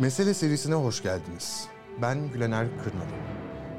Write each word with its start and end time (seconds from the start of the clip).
Mesele 0.00 0.34
serisine 0.34 0.74
hoş 0.74 1.02
geldiniz. 1.02 1.68
Ben 2.02 2.32
Gülener 2.32 2.66
Kırnalı. 2.84 3.10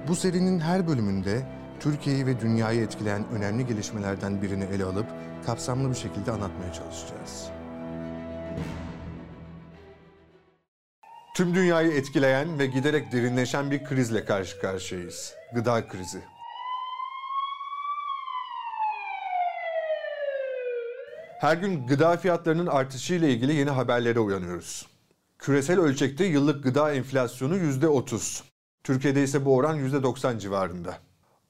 Bu 0.08 0.16
serinin 0.16 0.60
her 0.60 0.88
bölümünde 0.88 1.48
Türkiye'yi 1.80 2.26
ve 2.26 2.40
dünyayı 2.40 2.82
etkileyen 2.82 3.26
önemli 3.30 3.68
gelişmelerden 3.68 4.42
birini 4.42 4.64
ele 4.64 4.84
alıp 4.84 5.06
kapsamlı 5.46 5.90
bir 5.90 5.96
şekilde 5.96 6.32
anlatmaya 6.32 6.74
çalışacağız. 6.74 7.48
Tüm 11.36 11.56
dünyayı 11.56 11.92
etkileyen 11.92 12.60
ve 12.60 12.66
giderek 12.66 13.12
derinleşen 13.12 13.72
bir 13.72 13.84
krizle 13.84 14.26
karşı 14.26 14.60
karşıyayız. 14.60 15.34
Gıda 15.54 15.88
krizi. 15.88 16.22
Her 21.40 21.58
gün 21.58 21.88
gıda 21.88 22.18
fiyatlarının 22.18 22.68
artışıyla 22.68 23.28
ilgili 23.28 23.54
yeni 23.54 23.70
haberlere 23.70 24.20
uyanıyoruz. 24.20 24.91
Küresel 25.42 25.80
ölçekte 25.80 26.26
yıllık 26.26 26.64
gıda 26.64 26.94
enflasyonu 26.94 27.58
%30. 27.58 28.44
Türkiye'de 28.84 29.24
ise 29.24 29.46
bu 29.46 29.56
oran 29.56 29.78
%90 29.78 30.40
civarında. 30.40 30.98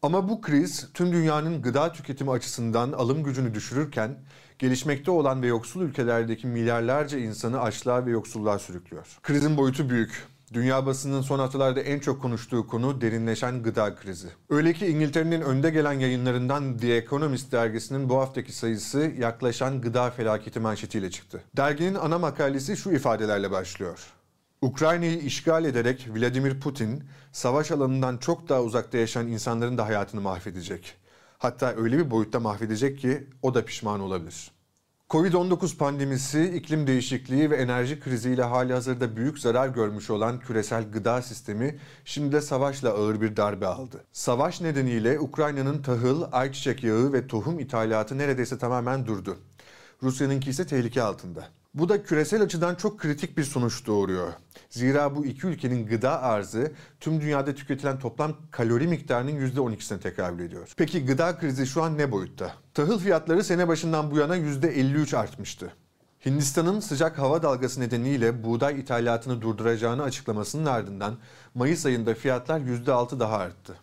Ama 0.02 0.30
bu 0.30 0.42
kriz 0.42 0.90
tüm 0.94 1.12
dünyanın 1.12 1.62
gıda 1.62 1.92
tüketimi 1.92 2.32
açısından 2.32 2.92
alım 2.92 3.24
gücünü 3.24 3.54
düşürürken 3.54 4.24
gelişmekte 4.60 5.12
olan 5.12 5.42
ve 5.42 5.48
yoksul 5.48 5.82
ülkelerdeki 5.82 6.48
milyarlarca 6.48 7.18
insanı 7.18 7.62
açlığa 7.62 8.06
ve 8.06 8.12
yoksulluğa 8.12 8.60
sürüklüyor. 8.60 9.20
Krizin 9.24 9.58
boyutu 9.58 9.90
büyük. 9.90 10.28
Dünya 10.54 10.86
basının 10.86 11.22
son 11.22 11.40
haftalarda 11.40 11.82
en 11.82 12.00
çok 12.00 12.22
konuştuğu 12.22 12.68
konu 12.68 13.02
derinleşen 13.02 13.64
gıda 13.64 13.96
krizi. 13.96 14.28
Öyle 14.50 14.74
ki 14.74 14.88
İngiltere'nin 14.88 15.42
önde 15.42 15.70
gelen 15.70 15.94
yayınlarından 15.94 16.78
The 16.78 16.96
Economist 16.96 17.52
dergisinin 17.52 18.10
bu 18.10 18.18
haftaki 18.18 18.52
sayısı 18.52 19.12
yaklaşan 19.20 19.82
gıda 19.82 20.10
felaketi 20.10 20.60
manşetiyle 20.60 21.12
çıktı. 21.12 21.44
Derginin 21.58 21.96
ana 21.96 22.18
makalesi 22.18 22.78
şu 22.78 22.92
ifadelerle 22.92 23.52
başlıyor. 23.52 24.14
Ukrayna'yı 24.62 25.20
işgal 25.20 25.66
ederek 25.66 26.08
Vladimir 26.16 26.60
Putin, 26.60 27.04
savaş 27.32 27.72
alanından 27.72 28.18
çok 28.18 28.50
daha 28.50 28.62
uzakta 28.62 28.98
yaşayan 28.98 29.28
insanların 29.28 29.78
da 29.78 29.86
hayatını 29.86 30.22
mahvedecek. 30.22 30.94
Hatta 31.38 31.74
öyle 31.78 31.98
bir 31.98 32.12
boyutta 32.12 32.40
mahvedecek 32.40 33.00
ki 33.00 33.28
o 33.42 33.54
da 33.54 33.66
pişman 33.66 34.00
olabilir. 34.00 34.52
Covid-19 35.12 35.78
pandemisi, 35.78 36.44
iklim 36.56 36.88
değişikliği 36.88 37.52
ve 37.52 37.56
enerji 37.56 38.00
kriziyle 38.00 38.44
hali 38.44 38.74
hazırda 38.74 39.16
büyük 39.16 39.40
zarar 39.40 39.68
görmüş 39.68 40.10
olan 40.10 40.40
küresel 40.40 40.92
gıda 40.92 41.22
sistemi 41.22 41.80
şimdi 42.06 42.32
de 42.32 42.42
savaşla 42.42 42.90
ağır 42.90 43.22
bir 43.22 43.36
darbe 43.38 43.66
aldı. 43.66 44.04
Savaş 44.12 44.62
nedeniyle 44.62 45.20
Ukrayna'nın 45.20 45.82
tahıl, 45.82 46.24
ayçiçek 46.32 46.84
yağı 46.84 47.14
ve 47.14 47.28
tohum 47.28 47.60
ithalatı 47.60 48.18
neredeyse 48.18 48.58
tamamen 48.58 49.06
durdu. 49.06 49.38
Rusya'nınki 50.04 50.50
ise 50.50 50.68
tehlike 50.68 51.02
altında. 51.02 51.48
Bu 51.74 51.90
da 51.90 52.04
küresel 52.04 52.42
açıdan 52.42 52.76
çok 52.76 53.00
kritik 53.00 53.38
bir 53.38 53.44
sonuç 53.44 53.88
doğuruyor. 53.88 54.34
Zira 54.70 55.16
bu 55.16 55.26
iki 55.26 55.48
ülkenin 55.48 55.88
gıda 55.88 56.22
arzı 56.22 56.72
tüm 57.00 57.22
dünyada 57.22 57.56
tüketilen 57.56 58.00
toplam 58.00 58.36
kalori 58.52 58.88
miktarının 58.88 59.32
%12'sine 59.32 60.00
tekabül 60.00 60.44
ediyor. 60.44 60.74
Peki 60.78 61.06
gıda 61.06 61.38
krizi 61.38 61.68
şu 61.68 61.84
an 61.84 61.98
ne 61.98 62.12
boyutta? 62.12 62.54
Tahıl 62.74 63.00
fiyatları 63.00 63.44
sene 63.44 63.68
başından 63.68 64.12
bu 64.12 64.18
yana 64.18 64.38
%53 64.38 65.18
artmıştı. 65.18 65.74
Hindistan'ın 66.26 66.80
sıcak 66.80 67.20
hava 67.20 67.44
dalgası 67.44 67.82
nedeniyle 67.82 68.44
buğday 68.44 68.80
ithalatını 68.80 69.42
durduracağını 69.42 70.04
açıklamasının 70.04 70.66
ardından 70.66 71.18
Mayıs 71.56 71.86
ayında 71.86 72.14
fiyatlar 72.14 72.60
%6 72.60 73.20
daha 73.20 73.38
arttı. 73.38 73.76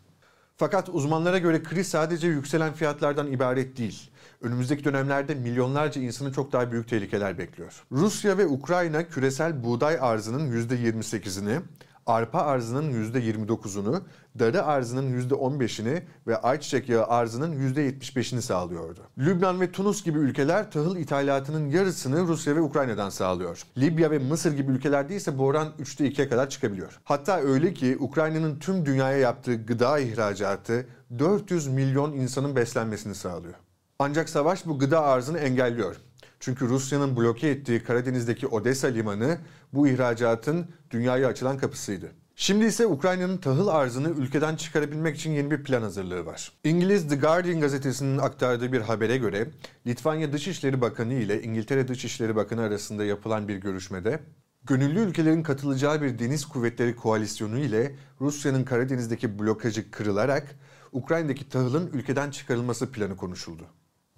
Fakat 0.58 0.88
uzmanlara 0.88 1.38
göre 1.38 1.62
kriz 1.62 1.88
sadece 1.88 2.28
yükselen 2.28 2.72
fiyatlardan 2.72 3.32
ibaret 3.32 3.76
değil. 3.76 4.10
Önümüzdeki 4.42 4.84
dönemlerde 4.84 5.34
milyonlarca 5.34 6.02
insanı 6.02 6.32
çok 6.32 6.52
daha 6.52 6.72
büyük 6.72 6.88
tehlikeler 6.88 7.38
bekliyor. 7.38 7.84
Rusya 7.92 8.38
ve 8.38 8.46
Ukrayna 8.46 9.08
küresel 9.08 9.64
buğday 9.64 9.98
arzının 10.00 10.52
%28'ini, 10.52 11.60
arpa 12.08 12.38
arzının 12.38 13.12
%29'unu, 13.12 14.00
darı 14.38 14.64
arzının 14.64 15.20
%15'ini 15.20 16.02
ve 16.26 16.36
ayçiçek 16.36 16.88
yağı 16.88 17.06
arzının 17.06 17.74
%75'ini 17.74 18.40
sağlıyordu. 18.40 19.00
Lübnan 19.18 19.60
ve 19.60 19.72
Tunus 19.72 20.04
gibi 20.04 20.18
ülkeler 20.18 20.70
tahıl 20.70 20.96
ithalatının 20.96 21.70
yarısını 21.70 22.20
Rusya 22.20 22.56
ve 22.56 22.60
Ukrayna'dan 22.60 23.10
sağlıyor. 23.10 23.62
Libya 23.78 24.10
ve 24.10 24.18
Mısır 24.18 24.56
gibi 24.56 24.72
ülkelerde 24.72 25.16
ise 25.16 25.38
bu 25.38 25.44
oran 25.44 25.68
3'te 25.80 26.08
2'ye 26.08 26.28
kadar 26.28 26.50
çıkabiliyor. 26.50 27.00
Hatta 27.04 27.40
öyle 27.40 27.74
ki 27.74 27.96
Ukrayna'nın 28.00 28.58
tüm 28.58 28.86
dünyaya 28.86 29.18
yaptığı 29.18 29.64
gıda 29.64 29.98
ihracatı 29.98 30.86
400 31.18 31.66
milyon 31.66 32.12
insanın 32.12 32.56
beslenmesini 32.56 33.14
sağlıyor. 33.14 33.54
Ancak 33.98 34.28
savaş 34.28 34.66
bu 34.66 34.78
gıda 34.78 35.02
arzını 35.02 35.38
engelliyor. 35.38 35.96
Çünkü 36.40 36.68
Rusya'nın 36.68 37.16
bloke 37.16 37.48
ettiği 37.48 37.82
Karadeniz'deki 37.82 38.46
Odessa 38.46 38.88
limanı 38.88 39.38
bu 39.72 39.88
ihracatın 39.88 40.66
dünyaya 40.90 41.28
açılan 41.28 41.58
kapısıydı. 41.58 42.12
Şimdi 42.36 42.64
ise 42.64 42.86
Ukrayna'nın 42.86 43.36
tahıl 43.36 43.68
arzını 43.68 44.08
ülkeden 44.08 44.56
çıkarabilmek 44.56 45.16
için 45.16 45.30
yeni 45.30 45.50
bir 45.50 45.62
plan 45.62 45.82
hazırlığı 45.82 46.26
var. 46.26 46.52
İngiliz 46.64 47.08
The 47.08 47.16
Guardian 47.16 47.60
gazetesinin 47.60 48.18
aktardığı 48.18 48.72
bir 48.72 48.80
habere 48.80 49.16
göre 49.16 49.48
Litvanya 49.86 50.32
Dışişleri 50.32 50.80
Bakanı 50.80 51.14
ile 51.14 51.42
İngiltere 51.42 51.88
Dışişleri 51.88 52.36
Bakanı 52.36 52.60
arasında 52.60 53.04
yapılan 53.04 53.48
bir 53.48 53.56
görüşmede 53.56 54.20
gönüllü 54.64 55.00
ülkelerin 55.00 55.42
katılacağı 55.42 56.02
bir 56.02 56.18
deniz 56.18 56.44
kuvvetleri 56.44 56.96
koalisyonu 56.96 57.58
ile 57.58 57.94
Rusya'nın 58.20 58.64
Karadeniz'deki 58.64 59.38
blokajı 59.38 59.90
kırılarak 59.90 60.54
Ukrayna'daki 60.92 61.48
tahılın 61.48 61.90
ülkeden 61.92 62.30
çıkarılması 62.30 62.92
planı 62.92 63.16
konuşuldu. 63.16 63.66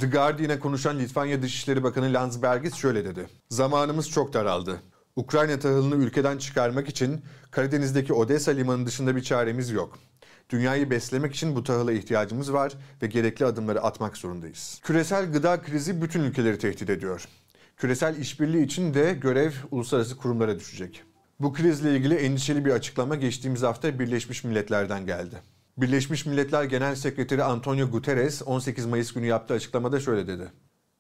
The 0.01 0.07
Guardian'a 0.07 0.59
konuşan 0.59 0.99
Litvanya 0.99 1.43
Dışişleri 1.43 1.83
Bakanı 1.83 2.13
Landsbergis 2.13 2.75
şöyle 2.75 3.05
dedi. 3.05 3.27
Zamanımız 3.51 4.11
çok 4.11 4.33
daraldı. 4.33 4.81
Ukrayna 5.17 5.59
tahılını 5.59 5.95
ülkeden 5.95 6.39
çıkarmak 6.39 6.89
için 6.89 7.25
Karadeniz'deki 7.51 8.13
Odessa 8.13 8.51
limanı 8.51 8.87
dışında 8.87 9.17
bir 9.17 9.23
çaremiz 9.23 9.71
yok. 9.71 9.99
Dünyayı 10.51 10.91
beslemek 10.91 11.35
için 11.35 11.57
bu 11.57 11.63
tahıla 11.65 11.93
ihtiyacımız 11.93 12.53
var 12.53 12.73
ve 13.03 13.07
gerekli 13.07 13.47
adımları 13.47 13.83
atmak 13.83 14.17
zorundayız. 14.17 14.81
Küresel 14.83 15.33
gıda 15.33 15.63
krizi 15.63 16.03
bütün 16.03 16.21
ülkeleri 16.21 16.59
tehdit 16.59 16.91
ediyor. 16.91 17.29
Küresel 17.77 18.17
işbirliği 18.17 18.65
için 18.65 18.95
de 18.95 19.13
görev 19.21 19.53
uluslararası 19.71 20.17
kurumlara 20.17 20.59
düşecek. 20.59 21.03
Bu 21.41 21.53
krizle 21.53 21.97
ilgili 21.97 22.15
endişeli 22.15 22.65
bir 22.65 22.71
açıklama 22.71 23.17
geçtiğimiz 23.17 23.63
hafta 23.63 23.99
Birleşmiş 23.99 24.45
Milletler'den 24.45 25.07
geldi. 25.07 25.37
Birleşmiş 25.77 26.27
Milletler 26.27 26.65
Genel 26.65 26.95
Sekreteri 26.95 27.45
Antonio 27.45 27.91
Guterres 27.91 28.43
18 28.47 28.87
Mayıs 28.87 29.13
günü 29.13 29.27
yaptığı 29.27 29.55
açıklamada 29.55 30.01
şöyle 30.01 30.27
dedi. 30.27 30.53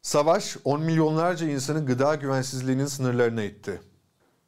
Savaş 0.02 0.56
10 0.64 0.82
milyonlarca 0.82 1.48
insanı 1.48 1.86
gıda 1.86 2.14
güvensizliğinin 2.14 2.86
sınırlarına 2.86 3.42
itti. 3.42 3.80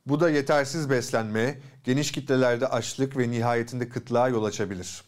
Bu 0.07 0.21
da 0.21 0.31
yetersiz 0.31 0.91
beslenme, 0.91 1.59
geniş 1.85 2.13
kitlelerde 2.13 2.67
açlık 2.67 3.17
ve 3.17 3.31
nihayetinde 3.31 3.89
kıtlığa 3.89 4.29
yol 4.29 4.45
açabilir. 4.45 5.03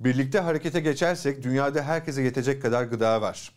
Birlikte 0.00 0.38
harekete 0.38 0.80
geçersek 0.80 1.42
dünyada 1.42 1.82
herkese 1.82 2.22
yetecek 2.22 2.62
kadar 2.62 2.84
gıda 2.84 3.22
var. 3.22 3.52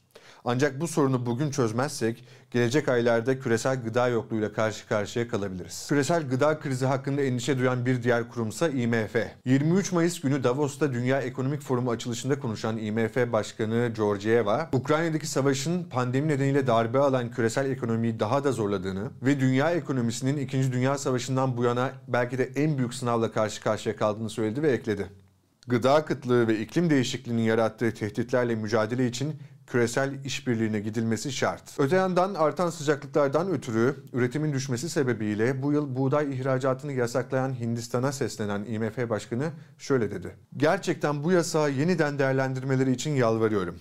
Ancak 0.46 0.82
bu 0.82 0.88
sorunu 0.88 1.26
bugün 1.26 1.52
çözmezsek 1.52 2.24
gelecek 2.52 2.90
aylarda 2.90 3.40
küresel 3.40 3.84
gıda 3.84 4.08
yokluğuyla 4.08 4.54
karşı 4.54 4.88
karşıya 4.88 5.28
kalabiliriz. 5.28 5.86
Küresel 5.90 6.30
gıda 6.30 6.60
krizi 6.60 6.86
hakkında 6.86 7.22
endişe 7.22 7.60
duyan 7.60 7.86
bir 7.86 8.04
diğer 8.04 8.30
kurumsa 8.30 8.70
IMF. 8.70 9.16
23 9.46 9.92
Mayıs 9.92 10.22
günü 10.22 10.44
Davos'ta 10.44 10.94
Dünya 10.94 11.22
Ekonomik 11.22 11.62
Forumu 11.62 11.92
açılışında 11.92 12.40
konuşan 12.40 12.78
IMF 12.78 13.18
Başkanı 13.32 13.92
Georgieva, 13.96 14.70
Ukrayna'daki 14.74 15.28
savaşın 15.28 15.84
pandemi 15.84 16.28
nedeniyle 16.28 16.68
darbe 16.68 17.00
alan 17.00 17.32
küresel 17.32 17.72
ekonomiyi 17.72 18.20
daha 18.20 18.44
da 18.44 18.52
zorladığını 18.52 19.12
ve 19.22 19.40
dünya 19.40 19.72
ekonomisinin 19.72 20.38
2. 20.38 20.72
Dünya 20.72 20.98
Savaşı'ndan 20.98 21.58
bu 21.58 21.64
yana 21.64 21.92
belki 22.08 22.38
de 22.38 22.50
en 22.56 22.78
büyük 22.78 22.94
sınavla 22.94 23.32
karşı 23.32 23.62
karşıya 23.62 23.96
kaldığını 23.96 24.30
söyledi 24.30 24.62
ve 24.62 24.72
ekledi. 24.72 25.22
Gıda 25.72 26.06
kıtlığı 26.06 26.48
ve 26.48 26.60
iklim 26.60 26.90
değişikliğinin 26.90 27.42
yarattığı 27.42 27.94
tehditlerle 27.94 28.56
mücadele 28.56 29.08
için 29.08 29.36
küresel 29.68 30.26
işbirliğine 30.26 30.80
gidilmesi 30.80 31.32
şart. 31.32 31.64
Öte 31.78 31.96
yandan 31.96 32.34
artan 32.34 32.70
sıcaklıklardan 32.70 33.50
ötürü 33.50 33.96
üretimin 34.14 34.54
düşmesi 34.54 34.90
sebebiyle 34.90 35.64
bu 35.64 35.72
yıl 35.72 35.96
buğday 35.96 36.34
ihracatını 36.34 36.94
yasaklayan 36.94 37.60
Hindistan'a 37.60 38.12
seslenen 38.12 38.66
IMF 38.66 39.10
Başkanı 39.10 39.52
şöyle 39.78 40.12
dedi. 40.12 40.36
Gerçekten 40.58 41.24
bu 41.24 41.32
yasağı 41.32 41.72
yeniden 41.72 42.20
değerlendirmeleri 42.20 42.92
için 42.92 43.12
yalvarıyorum. 43.12 43.80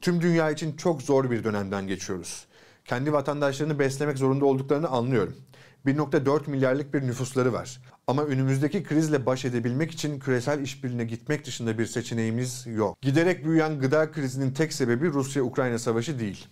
Tüm 0.00 0.20
dünya 0.20 0.50
için 0.50 0.76
çok 0.76 1.02
zor 1.02 1.30
bir 1.30 1.44
dönemden 1.44 1.86
geçiyoruz. 1.86 2.46
Kendi 2.84 3.12
vatandaşlarını 3.12 3.78
beslemek 3.78 4.18
zorunda 4.18 4.44
olduklarını 4.44 4.88
anlıyorum. 4.88 5.34
1.4 5.86 6.50
milyarlık 6.50 6.94
bir 6.94 7.02
nüfusları 7.02 7.52
var. 7.52 7.80
Ama 8.06 8.24
önümüzdeki 8.24 8.82
krizle 8.82 9.26
baş 9.26 9.44
edebilmek 9.44 9.90
için 9.90 10.18
küresel 10.18 10.60
işbirliğine 10.60 11.04
gitmek 11.04 11.46
dışında 11.46 11.78
bir 11.78 11.86
seçeneğimiz 11.86 12.66
yok. 12.66 13.02
Giderek 13.02 13.44
büyüyen 13.44 13.78
gıda 13.78 14.12
krizinin 14.12 14.52
tek 14.52 14.72
sebebi 14.72 15.12
Rusya-Ukrayna 15.12 15.78
savaşı 15.78 16.18
değil. 16.18 16.46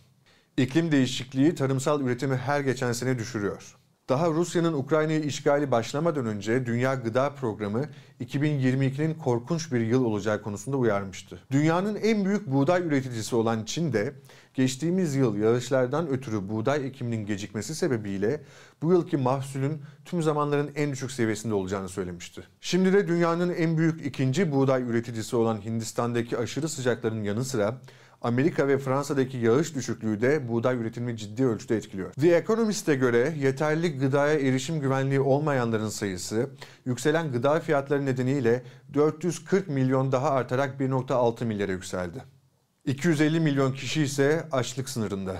İklim 0.56 0.92
değişikliği 0.92 1.54
tarımsal 1.54 2.00
üretimi 2.00 2.36
her 2.36 2.60
geçen 2.60 2.92
sene 2.92 3.18
düşürüyor. 3.18 3.76
Daha 4.08 4.30
Rusya'nın 4.30 4.72
Ukrayna'yı 4.72 5.20
işgali 5.20 5.70
başlamadan 5.70 6.26
önce 6.26 6.66
Dünya 6.66 6.94
Gıda 6.94 7.34
Programı 7.34 7.84
2022'nin 8.20 9.14
korkunç 9.14 9.72
bir 9.72 9.80
yıl 9.80 10.04
olacağı 10.04 10.42
konusunda 10.42 10.76
uyarmıştı. 10.76 11.42
Dünyanın 11.50 11.94
en 11.94 12.24
büyük 12.24 12.46
buğday 12.46 12.82
üreticisi 12.82 13.36
olan 13.36 13.64
Çin 13.64 13.92
de 13.92 14.14
geçtiğimiz 14.54 15.14
yıl 15.14 15.36
yağışlardan 15.36 16.08
ötürü 16.08 16.48
buğday 16.48 16.86
ekiminin 16.86 17.26
gecikmesi 17.26 17.74
sebebiyle 17.74 18.40
bu 18.82 18.92
yılki 18.92 19.16
mahsulün 19.16 19.82
tüm 20.04 20.22
zamanların 20.22 20.70
en 20.74 20.92
düşük 20.92 21.10
seviyesinde 21.10 21.54
olacağını 21.54 21.88
söylemişti. 21.88 22.42
Şimdi 22.60 22.92
de 22.92 23.08
dünyanın 23.08 23.54
en 23.54 23.78
büyük 23.78 24.06
ikinci 24.06 24.52
buğday 24.52 24.82
üreticisi 24.82 25.36
olan 25.36 25.64
Hindistan'daki 25.64 26.38
aşırı 26.38 26.68
sıcakların 26.68 27.22
yanı 27.22 27.44
sıra 27.44 27.80
Amerika 28.22 28.68
ve 28.68 28.78
Fransa'daki 28.78 29.36
yağış 29.36 29.74
düşüklüğü 29.74 30.20
de 30.20 30.48
buğday 30.48 30.76
üretimini 30.76 31.16
ciddi 31.16 31.46
ölçüde 31.46 31.76
etkiliyor. 31.76 32.12
The 32.12 32.36
Economist'e 32.36 32.94
göre 32.94 33.34
yeterli 33.38 33.98
gıdaya 33.98 34.34
erişim 34.34 34.80
güvenliği 34.80 35.20
olmayanların 35.20 35.88
sayısı 35.88 36.50
yükselen 36.84 37.32
gıda 37.32 37.60
fiyatları 37.60 38.06
nedeniyle 38.06 38.62
440 38.94 39.68
milyon 39.68 40.12
daha 40.12 40.30
artarak 40.30 40.80
1.6 40.80 41.44
milyara 41.44 41.72
yükseldi. 41.72 42.22
250 42.84 43.40
milyon 43.40 43.72
kişi 43.72 44.02
ise 44.02 44.44
açlık 44.52 44.88
sınırında. 44.88 45.36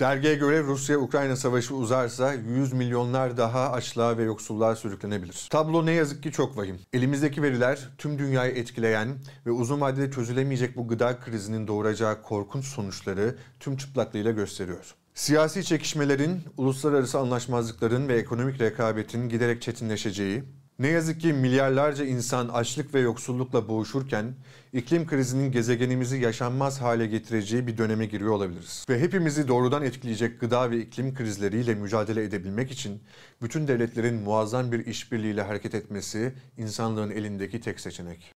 Dergiye 0.00 0.34
göre 0.34 0.62
Rusya-Ukrayna 0.62 1.36
savaşı 1.36 1.74
uzarsa 1.74 2.34
100 2.34 2.72
milyonlar 2.72 3.36
daha 3.36 3.72
açlığa 3.72 4.18
ve 4.18 4.22
yoksulluğa 4.22 4.76
sürüklenebilir. 4.76 5.46
Tablo 5.50 5.86
ne 5.86 5.92
yazık 5.92 6.22
ki 6.22 6.32
çok 6.32 6.56
vahim. 6.56 6.78
Elimizdeki 6.92 7.42
veriler 7.42 7.88
tüm 7.98 8.18
dünyayı 8.18 8.52
etkileyen 8.52 9.08
ve 9.46 9.50
uzun 9.50 9.80
vadede 9.80 10.10
çözülemeyecek 10.10 10.76
bu 10.76 10.88
gıda 10.88 11.20
krizinin 11.20 11.66
doğuracağı 11.66 12.22
korkunç 12.22 12.64
sonuçları 12.64 13.36
tüm 13.60 13.76
çıplaklığıyla 13.76 14.30
gösteriyor. 14.30 14.94
Siyasi 15.14 15.64
çekişmelerin, 15.64 16.40
uluslararası 16.56 17.18
anlaşmazlıkların 17.18 18.08
ve 18.08 18.16
ekonomik 18.18 18.60
rekabetin 18.60 19.28
giderek 19.28 19.62
çetinleşeceği, 19.62 20.44
ne 20.80 20.88
yazık 20.88 21.20
ki 21.20 21.32
milyarlarca 21.32 22.04
insan 22.04 22.48
açlık 22.48 22.94
ve 22.94 23.00
yoksullukla 23.00 23.68
boğuşurken 23.68 24.34
iklim 24.72 25.06
krizinin 25.06 25.52
gezegenimizi 25.52 26.16
yaşanmaz 26.16 26.80
hale 26.80 27.06
getireceği 27.06 27.66
bir 27.66 27.78
döneme 27.78 28.06
giriyor 28.06 28.30
olabiliriz. 28.30 28.86
Ve 28.88 29.00
hepimizi 29.00 29.48
doğrudan 29.48 29.82
etkileyecek 29.82 30.40
gıda 30.40 30.70
ve 30.70 30.78
iklim 30.78 31.14
krizleriyle 31.14 31.74
mücadele 31.74 32.24
edebilmek 32.24 32.70
için 32.70 33.02
bütün 33.42 33.68
devletlerin 33.68 34.14
muazzam 34.14 34.72
bir 34.72 34.86
işbirliğiyle 34.86 35.42
hareket 35.42 35.74
etmesi 35.74 36.32
insanlığın 36.56 37.10
elindeki 37.10 37.60
tek 37.60 37.80
seçenek. 37.80 38.39